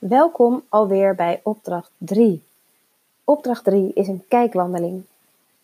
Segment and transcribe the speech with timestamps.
[0.00, 2.42] Welkom alweer bij opdracht 3.
[3.24, 5.04] Opdracht 3 is een kijkwandeling.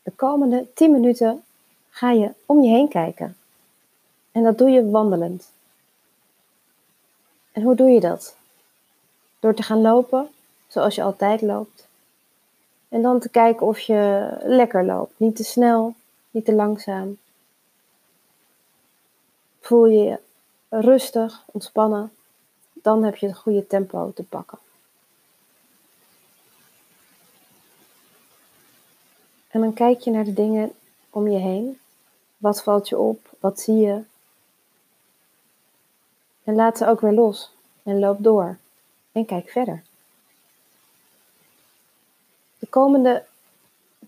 [0.02, 1.44] De komende 10 minuten
[1.88, 3.36] ga je om je heen kijken.
[4.32, 5.50] En dat doe je wandelend.
[7.52, 8.36] En hoe doe je dat?
[9.40, 10.28] Door te gaan lopen,
[10.66, 11.88] zoals je altijd loopt.
[12.88, 15.18] En dan te kijken of je lekker loopt.
[15.18, 15.94] Niet te snel,
[16.30, 17.18] niet te langzaam.
[19.60, 20.18] Voel je je
[20.68, 22.15] rustig, ontspannen
[22.86, 24.58] dan heb je het goede tempo te pakken.
[29.48, 30.72] En dan kijk je naar de dingen
[31.10, 31.78] om je heen.
[32.36, 33.30] Wat valt je op?
[33.40, 34.02] Wat zie je?
[36.44, 37.50] En laat ze ook weer los
[37.82, 38.56] en loop door
[39.12, 39.82] en kijk verder.
[42.58, 43.24] De komende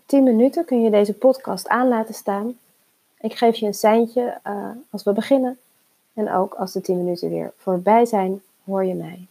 [0.05, 2.59] 10 minuten kun je deze podcast aan laten staan.
[3.19, 5.59] Ik geef je een seintje uh, als we beginnen
[6.13, 9.27] en ook als de 10 minuten weer voorbij zijn hoor je mij.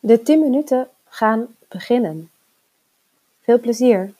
[0.00, 2.30] De 10 minuten gaan beginnen.
[3.40, 4.12] Veel plezier!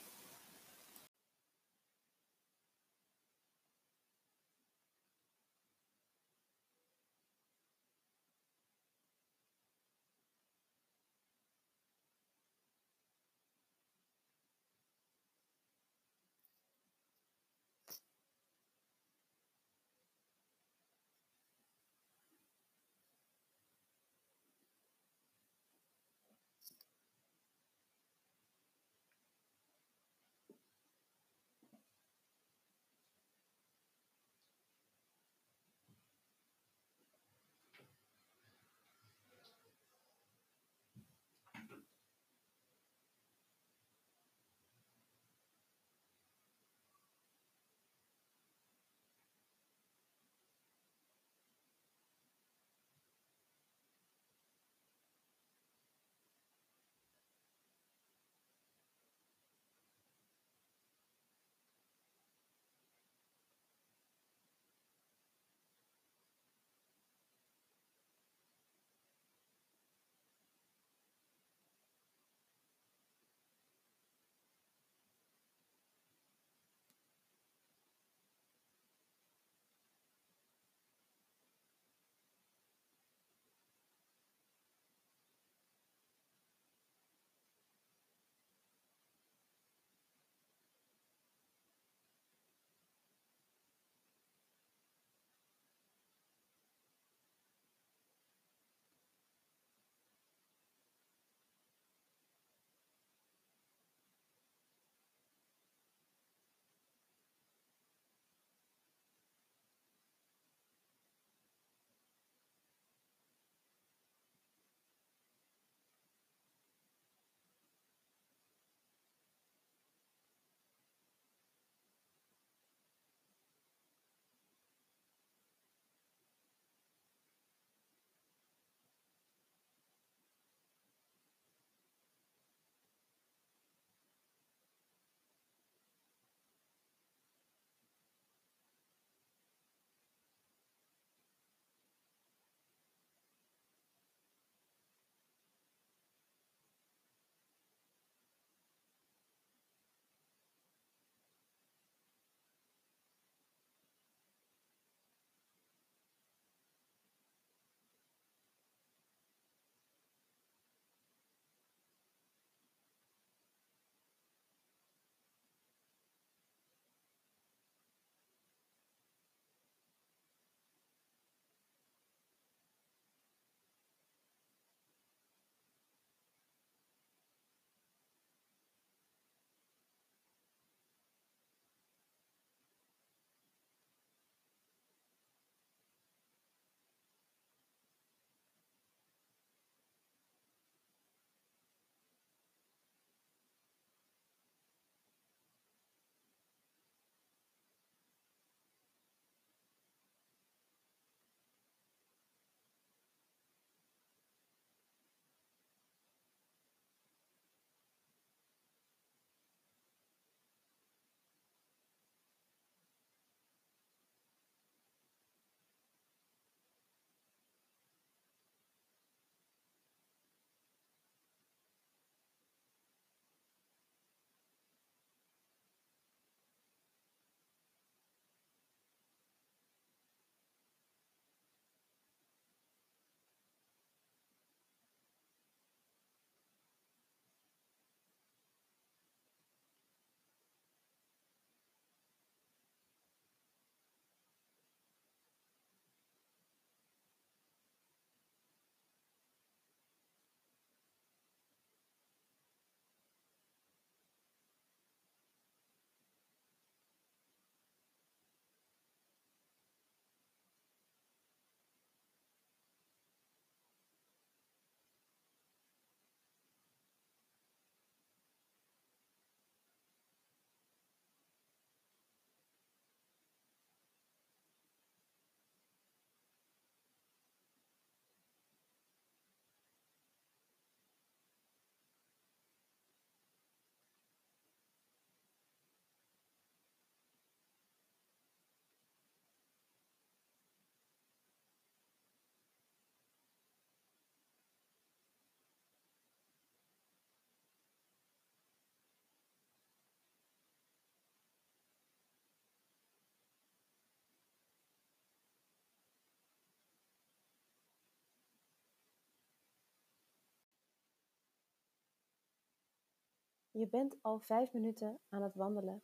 [313.53, 315.83] Je bent al vijf minuten aan het wandelen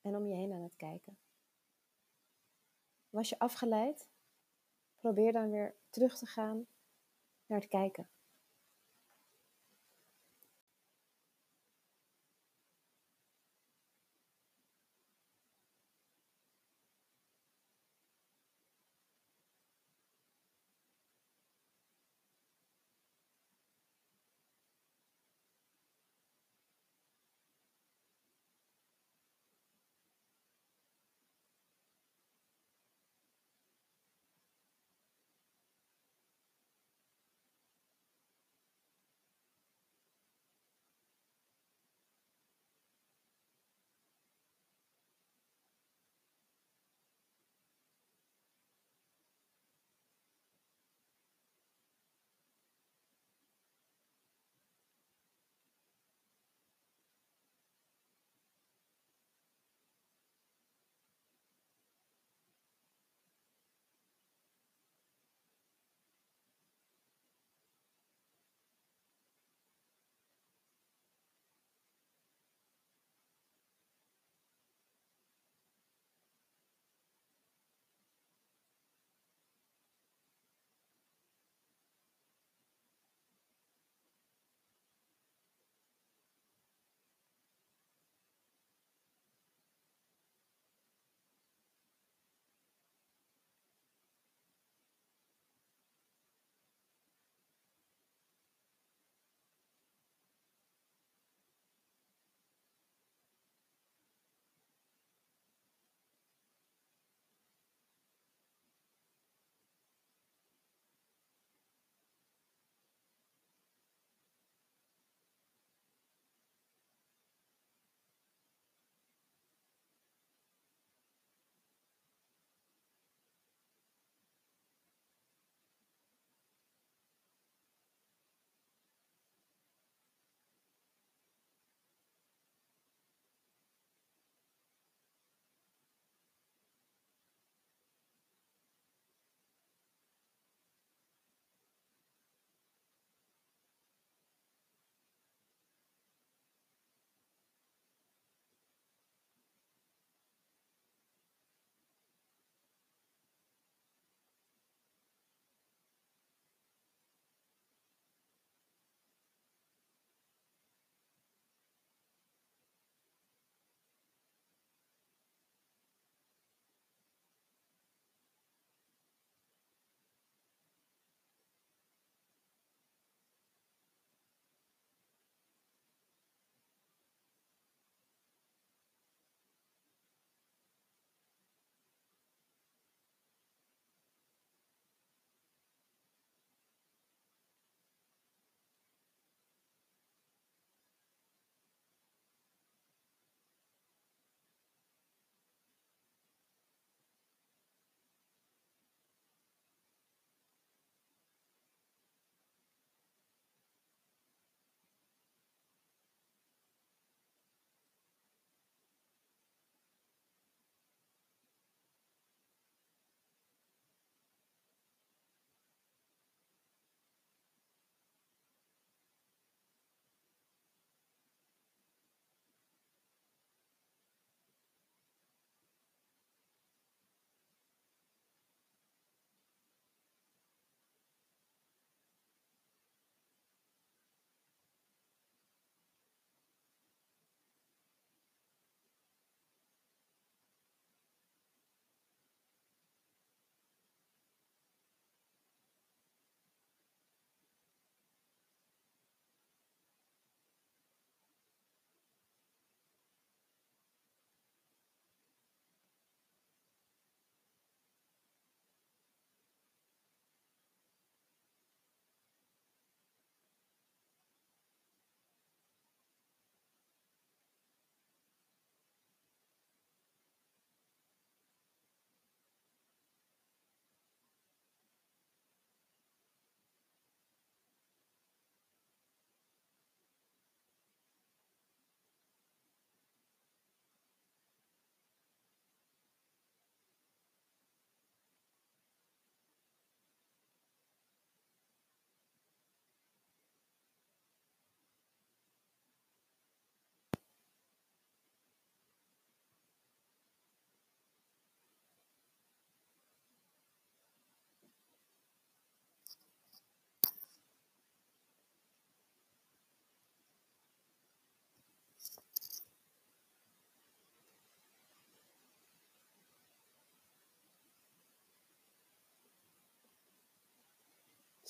[0.00, 1.18] en om je heen aan het kijken.
[3.10, 4.10] Was je afgeleid?
[4.96, 6.66] Probeer dan weer terug te gaan
[7.46, 8.10] naar het kijken.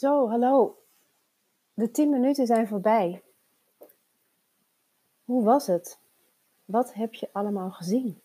[0.02, 0.78] Zo, hallo.
[1.75, 3.23] De tien minuten zijn voorbij.
[5.25, 5.99] Hoe was het?
[6.64, 8.21] Wat heb je allemaal gezien?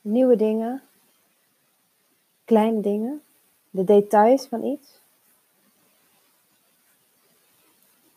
[0.00, 0.82] Nieuwe dingen,
[2.44, 3.22] kleine dingen,
[3.70, 5.00] de details van iets.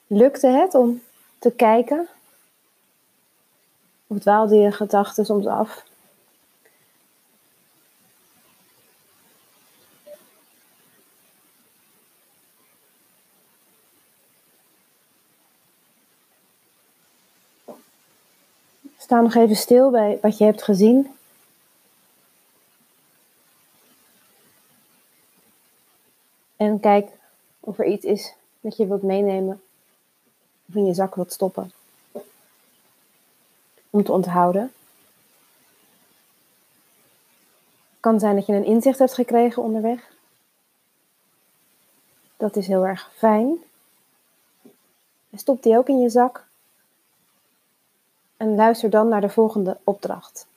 [0.07, 1.01] Lukte het om
[1.39, 2.07] te kijken?
[4.07, 5.88] Of dwaalde je gedachten soms af?
[19.09, 21.15] Sta nog even stil bij wat je hebt gezien.
[26.55, 27.09] En kijk
[27.59, 29.61] of er iets is dat je wilt meenemen
[30.67, 31.71] of in je zak wilt stoppen.
[33.89, 34.73] Om te onthouden.
[37.89, 40.11] Het kan zijn dat je een inzicht hebt gekregen onderweg.
[42.37, 43.57] Dat is heel erg fijn.
[45.35, 46.48] Stop die ook in je zak.
[48.39, 50.48] En luister dan naar de volgende opdracht.